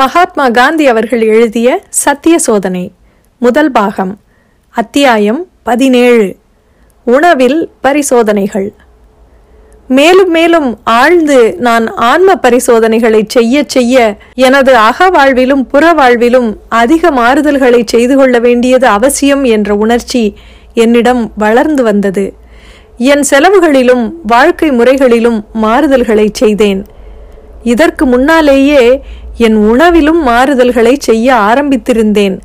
[0.00, 2.82] மகாத்மா காந்தி அவர்கள் எழுதிய சத்திய சோதனை
[3.38, 4.12] முதல் பாகம்
[4.70, 6.36] அத்தியாயம் பதினேழு
[7.04, 8.72] உணவில் பரிசோதனைகள்.
[9.88, 17.82] மேலும் மேலும் ஆழ்ந்து நான் ஆன்ம பரிசோதனைகளை செய்ய செய்ய எனது அக வாழ்விலும் புற வாழ்விலும் அதிக மாறுதல்களை
[17.84, 20.36] செய்து கொள்ள வேண்டியது அவசியம் என்ற உணர்ச்சி
[20.74, 22.34] என்னிடம் வளர்ந்து வந்தது.
[22.98, 26.86] என் செலவுகளிலும் வாழ்க்கை முறைகளிலும் மாறுதல்களை செய்தேன்.
[27.62, 29.02] இதற்கு முன்னாலேயே
[29.46, 32.36] என் உணவிலும் மாறுதல்களை செய்ய ஆரம்பித்திருந்தேன்.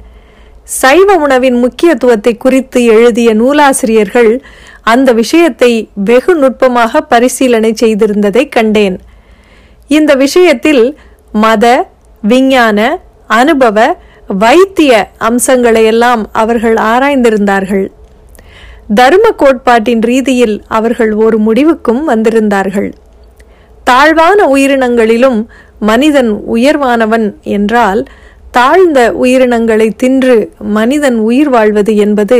[0.63, 4.31] சைவ உணவின் முக்கியத்துவத்தை குறித்து எழுதிய நூலாசிரியர்கள்
[4.83, 5.71] அந்த விஷயத்தை
[6.09, 8.95] வெகு நுட்பமாக பரிசீலனை செய்திருந்ததை கண்டேன்.
[9.88, 10.83] இந்த விஷயத்தில்
[11.31, 11.66] மத
[12.21, 12.79] விஞ்ஞான
[13.27, 13.77] அனுபவ
[14.44, 17.85] வைத்திய அம்சங்களையெல்லாம் அவர்கள் ஆராய்ந்திருந்தார்கள்.
[18.95, 22.89] தர்ம கோட்பாட்டின் ரீதியில் அவர்கள் ஒரு முடிவுக்கும் வந்திருந்தார்கள்.
[23.83, 25.39] தாழ்வான உயிரினங்களிலும்
[25.89, 28.01] மனிதன் உயர்வானவன் என்றால்
[28.51, 30.37] தாழ்ந்த உயிரினங்களை தின்று
[30.77, 32.39] மனிதன் உயிர் வாழ்வது என்பது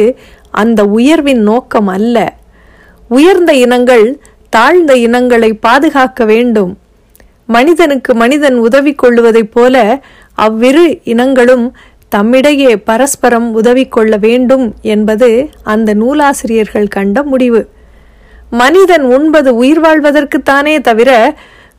[0.62, 2.18] அந்த உயர்வின் நோக்கம் அல்ல.
[3.10, 4.06] உயர்ந்த இனங்கள்
[4.50, 6.72] தாழ்ந்த இனங்களை பாதுகாக்க வேண்டும்.
[7.48, 9.76] மனிதனுக்கு மனிதன் உதவி கொள்ளுவதைப் போல
[10.46, 11.66] அவ்விரு இனங்களும்
[12.12, 15.30] தம்மிடையே பரஸ்பரம் உதவி கொள்ள வேண்டும் என்பது
[15.74, 17.62] அந்த நூலாசிரியர்கள் கண்ட முடிவு.
[18.62, 21.12] மனிதன் உண்பது உயிர் வாழ்வதற்குத்தானே தவிர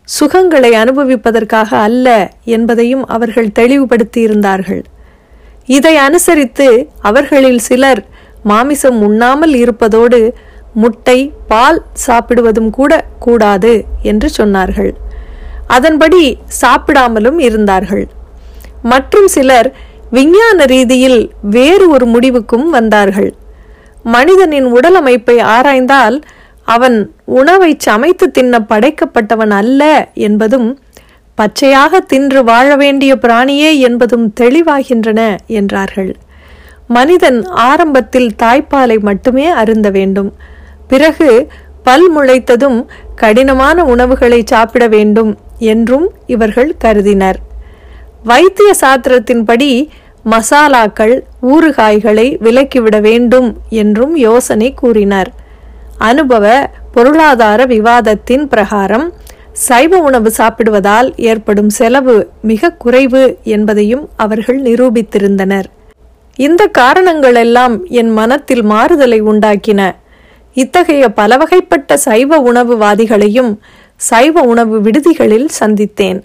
[0.09, 4.83] சுகங்களை அனுபவிப்பதற்காக அல்ல என்பதையும் அவர்கள் தெளிவுபடுத்தியிருந்தார்கள்.
[5.67, 8.05] இதை அனுசரித்து அவர்களில் சிலர்
[8.43, 10.35] மாமிசம் உண்ணாமல் இருப்பதோடு
[10.75, 14.93] முட்டை பால் சாப்பிடுவதும் கூட கூடாது என்று சொன்னார்கள்.
[15.67, 18.09] அதன்படி சாப்பிடாமலும் இருந்தார்கள்.
[18.83, 19.73] மற்றும் சிலர்
[20.11, 23.35] விஞ்ஞான ரீதியில் வேறு ஒரு முடிவுக்கும் வந்தார்கள்.
[24.03, 26.23] மனிதனின் உடல் அமைப்பை ஆராய்ந்தால்
[26.65, 30.79] அவன் உணவை சமைத்து தின்ன படைக்கப்பட்டவன் அல்ல என்பதும்
[31.35, 36.17] பச்சையாக தின்று வாழ வேண்டிய பிராணியே என்பதும் தெளிவாகின்றன என்றார்கள்.
[36.87, 40.33] மனிதன் ஆரம்பத்தில் தாய்ப்பாலை மட்டுமே அருந்த வேண்டும்.
[40.89, 41.49] பிறகு
[41.83, 42.87] பல் முளைத்ததும்
[43.17, 47.39] கடினமான உணவுகளை சாப்பிட வேண்டும் என்றும் இவர்கள் கருதினர்.
[48.23, 49.89] வைத்திய சாத்திரத்தின்படி
[50.25, 55.33] மசாலாக்கள் ஊறுகாய்களை விலக்கிவிட வேண்டும் என்றும் யோசனை கூறினர்.
[55.99, 59.13] அனுபவ பொருளாதார விவாதத்தின் பிரகாரம்
[59.53, 65.65] சைவ உணவு சாப்பிடுவதால் ஏற்படும் செலவு மிக குறைவு என்பதையும் அவர்கள் நிரூபித்திருந்தனர்.
[66.37, 69.95] இந்த காரணங்கள் எல்லாம் என் மனத்தில் மாறுதலை உண்டாக்கின.
[70.55, 73.59] இத்தகைய பலவகைப்பட்ட சைவ உணவுவாதிகளையும்
[73.97, 76.23] சைவ உணவு விடுதிகளில் சந்தித்தேன்.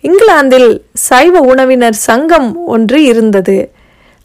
[0.00, 3.72] இங்கிலாந்தில் சைவ உணவினர் சங்கம் ஒன்று இருந்தது.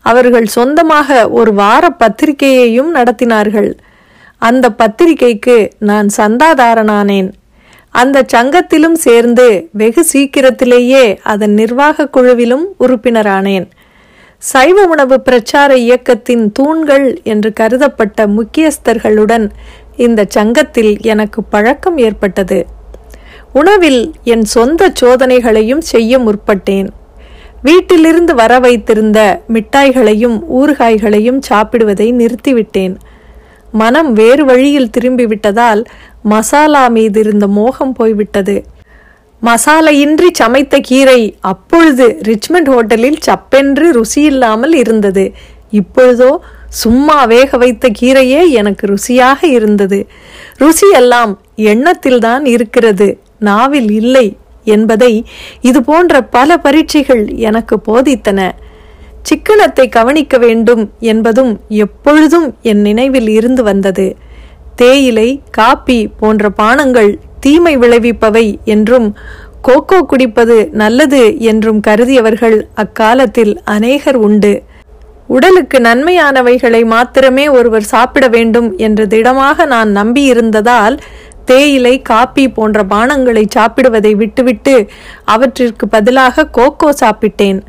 [0.01, 3.77] அவர்கள் சொந்தமாக ஒரு வார பத்திரிகையையும் நடத்தினார்கள்.
[4.37, 7.31] அந்த பத்திரிகைக்கு நான் சந்தாதாரனானேன்.
[7.89, 13.67] அந்த சங்கத்திலும் சேர்ந்து வெகு சீக்கிரத்திலேயே அதன் நிர்வாக குழுவிலும் உறுப்பினரானேன்.
[14.37, 19.49] சைவ உணவு பிரச்சார இயக்கத்தின் தூண்கள் என்று கருதப்பட்ட முக்கியஸ்தர்களுடன்
[19.95, 22.65] இந்த சங்கத்தில் எனக்கு பழக்கம் ஏற்பட்டது.
[23.53, 26.87] உணவில் என் சொந்த சோதனைகளையும் செய்ய முற்பட்டேன்.
[27.61, 32.95] வீட்டிலிருந்து வர வைத்திருந்த மிட்டாய்களையும் ஊறுகாய்களையும் சாப்பிடுவதை நிறுத்திவிட்டேன்.
[33.79, 35.81] மனம் வேறு வழியில் திரும்பிவிட்டதால்
[36.23, 38.55] மசாலா மீது இருந்த மோகம் போய்விட்டது.
[39.41, 41.21] மசாலையின்றி சமைத்த கீரை
[41.51, 45.25] அப்பொழுது ரிச்மண்ட் ஹோட்டலில் சப்பென்று ருசியில்லாமல் இருந்தது.
[45.71, 46.31] இப்பொழுதோ
[46.81, 49.99] சும்மா வேக வைத்த கீரையே எனக்கு ருசியாக இருந்தது.
[50.63, 51.33] ருசியெல்லாம்
[51.71, 53.07] எண்ணத்தில்தான் இருக்கிறது
[53.47, 54.27] நாவில் இல்லை
[54.75, 55.13] என்பதை
[55.69, 58.39] இது போன்ற பல பரீட்சைகள் எனக்கு போதித்தன.
[59.27, 61.51] சிக்கனத்தை கவனிக்க வேண்டும் என்பதும்
[61.85, 64.07] எப்பொழுதும் என் நினைவில் இருந்து வந்தது.
[64.75, 67.11] தேயிலை காப்பி போன்ற பானங்கள்
[67.43, 68.45] தீமை விளைவிப்பவை
[68.75, 69.07] என்றும்
[69.67, 71.21] கோகோ குடிப்பது நல்லது
[71.51, 74.53] என்றும் கருதியவர்கள் அக்காலத்தில் அநேகர் உண்டு.
[75.35, 80.95] உடலுக்கு நன்மையானவைகளை மாத்திரமே ஒருவர் சாப்பிட வேண்டும் என்று திடமாக நான் நம்பியிருந்ததால்
[81.49, 84.75] தேயிலை காப்பி போன்ற பானங்களை சாப்பிடுவதை விட்டுவிட்டு
[85.33, 87.59] அவற்றிற்கு பதிலாக கோகோ சாப்பிட்டேன்.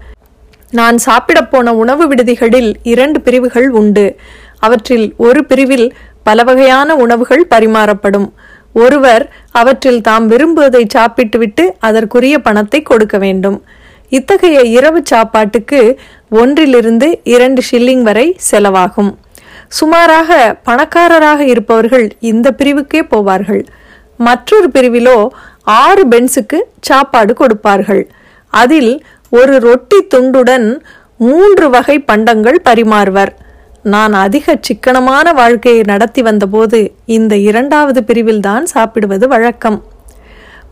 [0.71, 4.17] நான் சாப்பிடப் போன உணவு விடுதிகளில் இரண்டு பிரிவுகள் உண்டு.
[4.59, 8.31] அவற்றில் ஒரு பிரிவில் பல வகையான உணவுகள் பரிமாறப்படும்.
[8.73, 13.65] ஒருவர் அவற்றில் தாம் விரும்புவதை சாப்பிட்டுவிட்டு அதற்குரிய பணத்தை கொடுக்க வேண்டும்.
[14.09, 16.01] இத்தகைய இரவு சாப்பாட்டுக்கு
[16.31, 19.15] ஒன்றிலிருந்து இரண்டு ஷில்லிங் வரை செலவாகும்.
[19.69, 23.67] சுமாராக பணக்காரராக இருப்பவர்கள் இந்த பிரிவுக்கே போவார்கள்.
[24.17, 25.29] மற்றொரு பிரிவிலோ
[25.63, 28.11] ஆறு பென்ஸுக்கு சாப்பாடு கொடுப்பார்கள்.
[28.49, 30.81] அதில் ஒரு ரொட்டி துண்டுடன்
[31.19, 33.29] மூன்று வகை பண்டங்கள் பரிமாறுவர்.
[33.83, 39.85] நான் அதிக சிக்கனமான வாழ்க்கையை நடத்தி வந்தபோது இந்த இரண்டாவது பிரிவில்தான் சாப்பிடுவது வழக்கம்.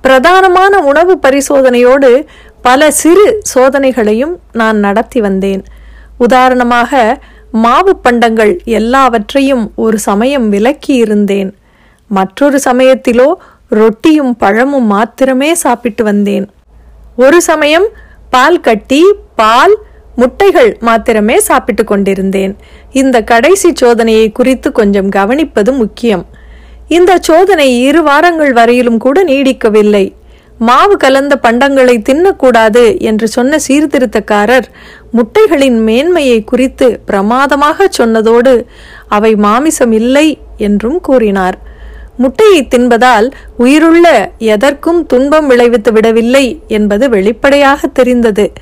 [0.03, 2.27] பிரதானமான உணவு பரிசோதனையோடு
[2.63, 5.65] பல சிறு சோதனைகளையும் நான் நடத்தி வந்தேன்.
[6.19, 7.19] உதாரணமாக
[7.53, 11.57] மாவு பண்டங்கள் எல்லாவற்றையும் ஒரு சமயம் விலக்கி இருந்தேன்.
[12.09, 13.33] மற்றொரு சமயத்திலோ
[13.71, 16.51] ரொட்டியும் பழமும் மாத்திரமே சாப்பிட்டு வந்தேன்.
[17.17, 17.89] ஒரு சமயம்
[18.31, 19.03] பால் கட்டி
[19.35, 19.75] பால்
[20.17, 22.53] முட்டைகள் மாத்திரமே சாப்பிட்டு கொண்டிருந்தேன்.
[22.93, 26.25] இந்த கடைசி சோதனையை குறித்து கொஞ்சம் கவனிப்பது முக்கியம்.
[26.89, 30.05] இந்த சோதனை இரு வாரங்கள் வரையிலும் கூட நீடிக்கவில்லை.
[30.59, 34.67] மாவு கலந்த பண்டங்களை தின்னக்கூடாது என்று சொன்ன சீர்திருத்தக்காரர்
[35.13, 38.55] முட்டைகளின் மேன்மையை குறித்து பிரமாதமாக சொன்னதோடு
[39.09, 41.59] அவை மாமிசம் இல்லை என்றும் கூறினார்.
[42.17, 44.07] முட்டையை தின்பதால் உயிருள்ள
[44.39, 48.53] எதற்கும் துன்பம் விளைவித்து விடவில்லை என்பது வெளிப்படையாக தெரிந்தது.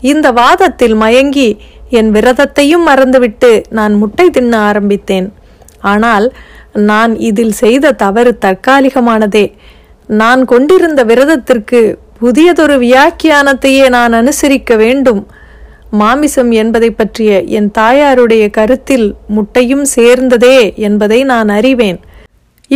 [0.00, 1.58] இந்த வாதத்தில் மயங்கி
[1.90, 5.32] என் விரதத்தையும் மறந்துவிட்டு நான் முட்டை தின்ன ஆரம்பித்தேன்.
[5.80, 6.32] ஆனால்
[6.72, 9.52] நான் இதில் செய்த தவறு தற்காலிகமானதே.
[10.06, 15.26] நான் கொண்டிருந்த விரதத்திற்கு புதியதொரு வியாக்கியானத்தையே நான் அனுசரிக்க வேண்டும்.
[15.90, 22.00] மாமிசம் என்பதை பற்றிய என் தாயாருடைய கருத்தில் முட்டையும் சேர்ந்ததே என்பதை நான் அறிவேன்.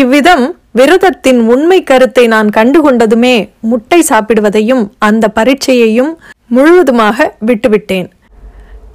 [0.01, 6.11] இவ்விதம் விரதத்தின் உண்மை கருத்தை நான் கண்டுகொண்டதுமே முட்டை சாப்பிடுவதையும் அந்த பரீட்சையையும்
[6.47, 8.09] முழுவதுமாக விட்டுவிட்டேன்.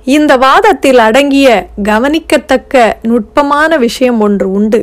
[0.04, 1.48] இந்த வாதத்தில் அடங்கிய
[1.84, 4.82] கவனிக்கத்தக்க நுட்பமான விஷயம் ஒன்று உண்டு.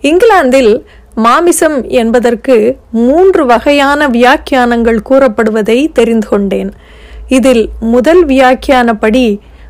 [0.00, 0.72] இங்கிலாந்தில்
[1.14, 2.56] மாமிசம் என்பதற்கு
[2.90, 6.72] மூன்று வகையான வியாக்கியானங்கள் கூறப்படுவதை தெரிந்து கொண்டேன்.
[7.28, 7.64] இதில்
[7.94, 9.26] முதல் வியாக்கியானப்படி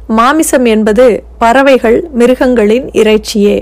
[0.06, 3.58] மாமிசம் என்பது பறவைகள் மிருகங்களின் இறைச்சியே.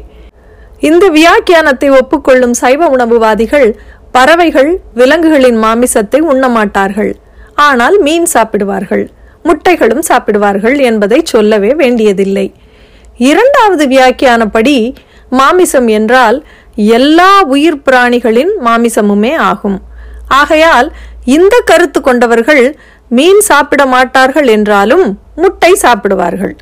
[0.89, 3.69] இந்த வியாக்கியானத்தை ஒப்புக்கொள்ளும் சைவ உணவுவாதிகள்
[4.17, 7.13] பறவைகள் விலங்குகளின் மாமிசத்தை உண்ணமாட்டார்கள்.
[7.67, 9.05] ஆனால் மீன் சாப்பிடுவார்கள்.
[9.45, 12.47] முட்டைகளும் சாப்பிடுவார்கள் என்பதை சொல்லவே வேண்டியதில்லை.
[13.31, 14.77] இரண்டாவது வியாக்கியானப்படி
[15.41, 16.39] மாமிசம் என்றால்
[16.97, 19.79] எல்லா உயிர் பிராணிகளின் மாமிசமுமே ஆகும்.
[20.41, 20.89] ஆகையால்
[21.37, 22.65] இந்த கருத்து கொண்டவர்கள்
[23.17, 25.07] மீன் சாப்பிட மாட்டார்கள் என்றாலும்
[25.43, 26.55] முட்டை சாப்பிடுவார்கள்.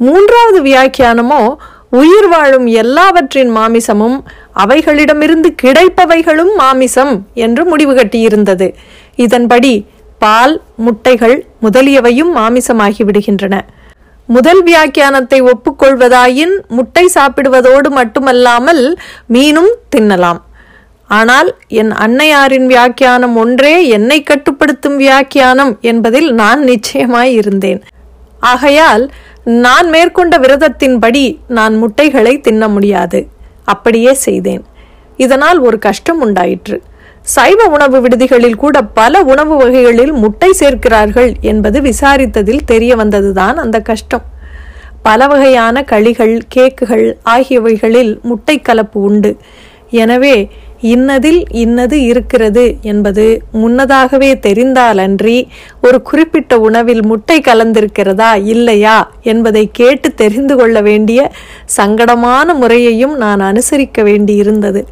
[0.00, 1.42] மூன்றாவது வியாக்கியானமோ
[1.92, 4.18] உயிர் வாழும் எல்லாவற்றின் மாமிசமும்
[4.62, 7.14] அவைகளிடமிருந்து கிடைப்பவைகளும் மாமிசம்
[7.44, 8.68] என்று முடிவு கட்டியிருந்தது.
[9.24, 9.72] இதன்படி
[10.18, 10.54] பால்
[10.84, 13.56] முட்டைகள் முதலியவையும் மாமிசமாகி விடுகின்றன.
[14.28, 18.82] முதல் வியாக்கியானத்தை ஒப்புக்கொள்வதாயின் முட்டை சாப்பிடுவதோடு மட்டுமல்லாமல்
[19.34, 20.40] மீனும் தின்னலாம்.
[21.18, 21.48] ஆனால்
[21.80, 27.80] என் அன்னையாரின் வியாக்கியானம் ஒன்றே என்னை கட்டுப்படுத்தும் வியாக்கியானம் என்பதில் நான் நிச்சயமாய் இருந்தேன்.
[28.52, 29.02] ஆகையால்
[29.44, 33.28] நான் மேற்கொண்ட விரதத்தின்படி நான் முட்டைகளை தின்ன முடியாது.
[33.64, 34.64] அப்படியே செய்தேன்.
[35.16, 36.82] இதனால் ஒரு கஷ்டம் உண்டாயிற்று.
[37.22, 44.22] சைவ உணவு விடுதிகளில் கூட பல உணவு வகைகளில் முட்டை சேர்க்கிறார்கள் என்பது விசாரித்ததில் தெரிய வந்ததுதான் அந்த கஷ்டம்.
[45.02, 49.36] பல வகையான களிகள் கேக்குகள் ஆகியவைகளில் முட்டை கலப்பு உண்டு.
[49.90, 50.50] எனவே
[50.82, 55.48] இன்னதில் இன்னது இருக்கிறது என்பது முன்னதாகவே தெரிந்தாலன்றி
[55.82, 61.30] ஒரு குறிப்பிட்ட உணவில் முட்டை கலந்திருக்கிறதா இல்லையா என்பதை கேட்டு தெரிந்து கொள்ள வேண்டிய
[61.76, 64.84] சங்கடமான முறையையும் நான் அனுசரிக்க வேண்டியிருந்தது.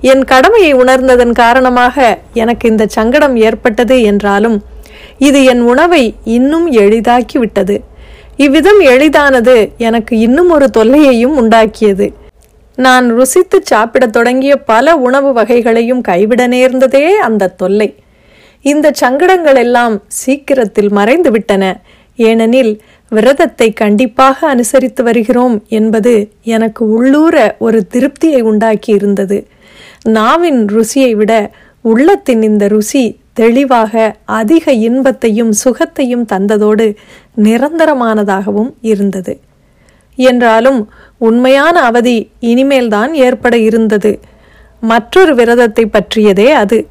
[0.00, 4.64] என் கடமையை உணர்ந்ததன் காரணமாக எனக்கு இந்த சங்கடம் ஏற்பட்டது என்றாலும்
[5.18, 7.84] இது என் உணவை இன்னும் எளிதாக்கி விட்டது.
[8.36, 12.12] இவ்விதம் எளிதானது எனக்கு இன்னும் ஒரு தொல்லையையும் உண்டாக்கியது.
[12.84, 17.88] நான் ருசித்து சாப்பிடத் தொடங்கிய பல உணவு வகைகளையும் கைவிட நேர்ந்ததே அந்த தொல்லை.
[18.64, 21.64] இந்த சங்கடங்கள் எல்லாம் சீக்கிரத்தில் மறைந்து விட்டன
[22.16, 22.72] ஏனெனில்
[23.08, 29.38] விரதத்தை கண்டிப்பாக அனுசரித்து வருகிறோம் என்பது எனக்கு உள்ளூர ஒரு திருப்தியை உண்டாக்கி இருந்தது
[30.02, 31.32] நாவின் ருசியை விட
[31.82, 36.86] உள்ளத்தின் இந்த ருசி தெளிவாக அதிக இன்பத்தையும் சுகத்தையும் தந்ததோடு
[37.42, 39.34] நிரந்தரமானதாகவும் இருந்தது.
[40.18, 40.80] என்றாலும்
[41.18, 44.20] உண்மையான அவதி இனிமேல்தான் ஏற்பட இருந்தது.
[44.80, 46.86] மற்றொரு விரதத்தை பற்றியதே அது.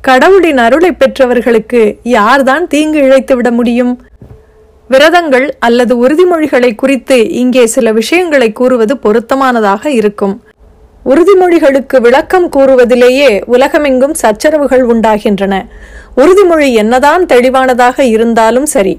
[0.00, 4.02] கடவுளின் அருளை பெற்றவர்களுக்கு யார்தான் தீங்கு இழைத்து விட முடியும்?
[4.88, 10.42] விரதங்கள் அல்லது உறுதிமொழிகளை குறித்து இங்கே சில விஷயங்களை கூறுவது பொருத்தமானதாக இருக்கும்.
[11.04, 15.66] உறுதிமொழிகளுக்கு விளக்கம் கூறுவதிலேயே உலகமெங்கும் சச்சரவுகள் உண்டாகின்றன.
[16.16, 18.98] உறுதிமொழி என்னதான் தெளிவானதாக இருந்தாலும் சரி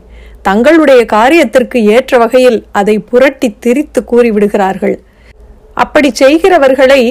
[0.50, 4.96] தங்களுடைய காரியத்திற்கு ஏற்ற வகையில் அதை புரட்டி திரித்து கூறிவிடுகிறார்கள்.
[5.84, 7.02] அப்படி செய்கிறவர்களை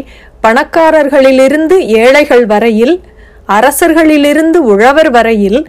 [0.46, 2.94] பணக்காரர்களிலிருந்து ஏழைகள் வரையில்
[3.56, 5.60] அரசர்களிலிருந்து உழவர் வரையில்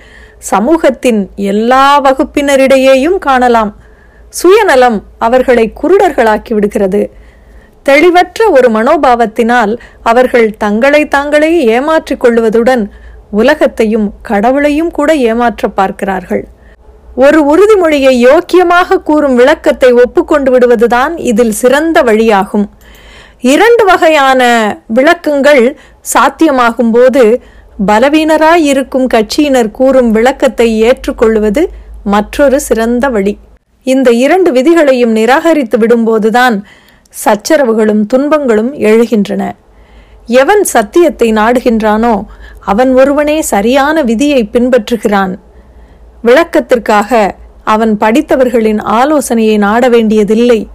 [0.51, 1.21] சமூகத்தின்
[1.51, 3.71] எல்லா வகுப்பினரிடையேயும் காணலாம்.
[4.39, 7.01] சுயநலம் அவர்களை குருடர்களாக்கி விடுகிறது.
[7.89, 9.73] தெளிவற்ற ஒரு மனோபாவத்தினால்
[10.11, 12.83] அவர்கள் தங்களை தாங்களே ஏமாற்றிக் கொள்வதுடன்
[13.41, 16.43] உலகத்தையும் கடவுளையும் கூட ஏமாற்ற பார்க்கிறார்கள்.
[17.25, 22.65] ஒரு உறுதிமொழியை யோக்கியமாக கூறும் விளக்கத்தை ஒப்புக்கொண்டு விடுவதுதான் இதில் சிறந்த வழியாகும்.
[23.53, 24.41] இரண்டு வகையான
[24.97, 25.63] விளக்கங்கள்
[26.13, 27.23] சாத்தியமாகும் போது
[27.89, 31.61] பலவீனராயிருக்கும் கட்சியினர் கூறும் விளக்கத்தை ஏற்றுக்கொள்வது
[32.13, 33.33] மற்றொரு சிறந்த வழி.
[33.85, 36.55] இந்த இரண்டு விதிகளையும் நிராகரித்து விடும்போதுதான்
[37.13, 39.43] சச்சரவுகளும் துன்பங்களும் எழுகின்றன.
[40.41, 42.15] எவன் சத்தியத்தை நாடுகின்றானோ
[42.71, 45.33] அவன் ஒருவனே சரியான விதியை பின்பற்றுகிறான்.
[46.23, 47.31] விளக்கத்திற்காக
[47.63, 50.69] அவன் படித்தவர்களின் ஆலோசனையை நாட வேண்டியதில்லை.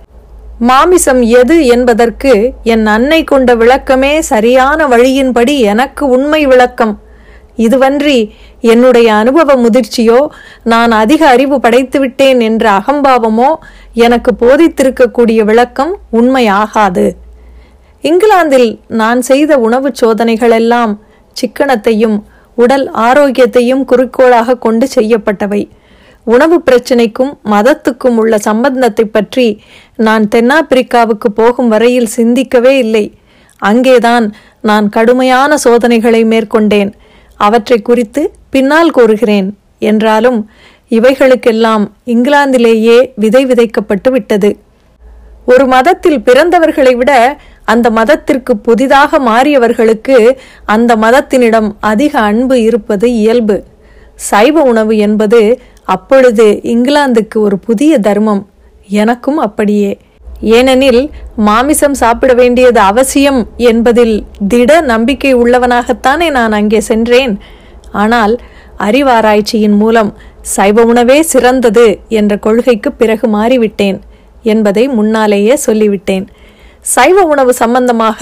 [0.59, 7.03] மாமிசம் எது என்பதற்கு என் அன்னை கொண்ட விளக்கமே சரியான வழியின்படி எனக்கு உண்மை விளக்கம்.
[7.57, 10.27] இதுவன்றி என்னுடைய அனுபவ முதிர்ச்சியோ
[10.65, 13.51] நான் அதிக அறிவு படைத்துவிட்டேன் என்ற அகம்பாவமோ
[13.95, 17.07] எனக்கு போதித்திருக்கக்கூடிய விளக்கம் உண்மையாகாது.
[18.03, 20.95] இங்கிலாந்தில் நான் செய்த உணவு சோதனைகளெல்லாம்
[21.41, 22.17] சிக்கனத்தையும்
[22.55, 25.63] உடல் ஆரோக்கியத்தையும் குறிக்கோளாக கொண்டு செய்யப்பட்டவை.
[26.25, 29.47] உணவு பிரச்சினைக்கும் மதத்துக்கும் உள்ள சம்பந்தத்தை பற்றி
[29.97, 33.05] நான் தென்னாப்பிரிக்காவுக்கு போகும் வரையில் சிந்திக்கவே இல்லை.
[33.59, 36.93] அங்கேதான் நான் கடுமையான சோதனைகளை மேற்கொண்டேன்.
[37.37, 39.49] அவற்றை குறித்து பின்னால் கூறுகிறேன்.
[39.79, 40.51] என்றாலும்
[40.91, 44.59] இவைகளுக்கெல்லாம் இங்கிலாந்திலேயே விதை விதைக்கப்பட்டு விட்டது.
[45.47, 47.13] ஒரு மதத்தில் பிறந்தவர்களை விட
[47.65, 53.65] அந்த மதத்திற்கு புதிதாக மாறியவர்களுக்கு அந்த மதத்தினிடம் அதிக அன்பு இருப்பது இயல்பு.
[54.15, 58.43] சைவ உணவு என்பது அப்பொழுது இங்கிலாந்துக்கு ஒரு புதிய தர்மம்.
[58.89, 59.99] எனக்கும் அப்படியே.
[60.41, 67.39] ஏனெனில் மாமிசம் சாப்பிட வேண்டியது அவசியம் என்பதில் திட நம்பிக்கை உள்ளவனாகத்தானே நான் அங்கே சென்றேன்.
[67.93, 68.35] ஆனால்
[68.79, 73.99] அறிவாராய்ச்சியின் மூலம் சைவ உணவே சிறந்தது என்ற கொள்கைக்கு பிறகு மாறிவிட்டேன்
[74.43, 76.27] என்பதை முன்னாலேயே சொல்லிவிட்டேன்.
[76.93, 78.21] சைவ உணவு சம்பந்தமாக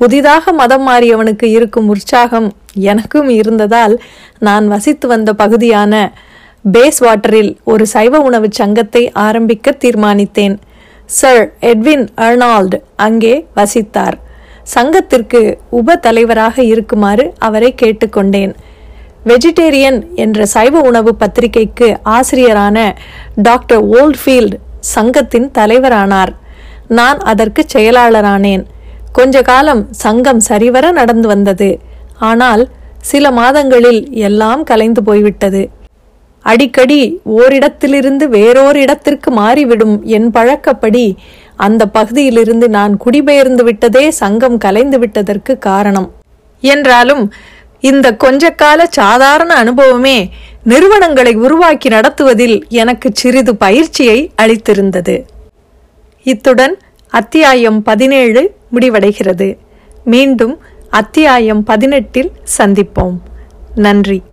[0.00, 2.48] புதிதாக மதம் மாறியவனுக்கு இருக்கும் உற்சாகம்
[2.90, 3.94] எனக்கும் இருந்ததால்
[4.46, 5.94] நான் வசித்து வந்த பகுதியான
[6.74, 10.54] பேஸ் வாட்டரில் ஒரு சைவ உணவு சங்கத்தை ஆரம்பிக்க தீர்மானித்தேன்.
[11.18, 14.16] சர் எட்வின் அர்னால்டு அங்கே வசித்தார்.
[14.74, 15.40] சங்கத்திற்கு
[15.78, 18.54] உப தலைவராக இருக்குமாறு அவரை கேட்டுக்கொண்டேன்.
[19.30, 22.78] வெஜிடேரியன் என்ற சைவ உணவு பத்திரிகைக்கு ஆசிரியரான
[23.48, 24.56] டாக்டர் ஓல்ட்ஃபீல்ட்
[24.94, 26.32] சங்கத்தின் தலைவரானார்.
[26.88, 28.64] நான் அதற்கு செயலாளரானேன்.
[29.12, 31.80] கொஞ்ச காலம் சங்கம் சரிவர நடந்து வந்தது.
[32.18, 32.68] ஆனால்
[33.00, 35.70] சில மாதங்களில் எல்லாம் கலைந்து போய்விட்டது.
[36.40, 41.16] அடிக்கடி ஓரிடத்திலிருந்து வேறோர் இடத்திற்கு மாறிவிடும் என் பழக்கப்படி
[41.56, 46.12] அந்த பகுதியிலிருந்து நான் குடிபெயர்ந்து விட்டதே சங்கம் கலைந்து விட்டதற்கு காரணம்.
[46.60, 47.32] என்றாலும்
[47.80, 50.30] இந்த கொஞ்ச கால சாதாரண அனுபவமே
[50.62, 55.24] நிறுவனங்களை உருவாக்கி நடத்துவதில் எனக்கு சிறிது பயிற்சியை அளித்திருந்தது.
[56.24, 56.78] இத்துடன்
[57.08, 59.56] அத்தியாயம் பதினேழு முடிவடைகிறது.
[60.04, 60.58] மீண்டும்
[60.90, 63.18] அத்தியாயம் பதினெட்டில் சந்திப்போம்.
[63.74, 64.22] நன்றி.